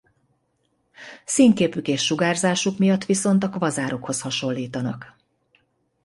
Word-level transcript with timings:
Színképük 1.25 1.87
és 1.87 2.03
sugárzásuk 2.05 2.77
miatt 2.77 3.03
viszont 3.05 3.43
a 3.43 3.49
kvazárokhoz 3.49 4.21
hasonlítanak. 4.21 5.15